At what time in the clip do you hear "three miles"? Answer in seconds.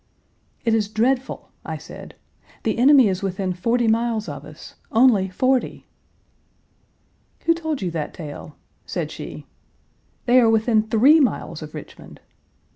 10.89-11.61